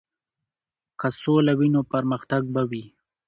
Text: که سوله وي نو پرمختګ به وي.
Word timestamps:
که 0.99 1.07
سوله 1.21 1.53
وي 1.59 1.67
نو 1.73 1.81
پرمختګ 1.91 2.41
به 2.53 2.61
وي. 2.69 2.83